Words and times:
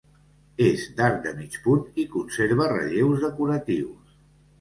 És 0.67 0.85
d'arc 1.01 1.19
de 1.25 1.33
mig 1.41 1.57
punt 1.65 1.83
i 2.03 2.05
conserva 2.13 2.71
relleus 2.71 3.21
decoratius. 3.27 4.17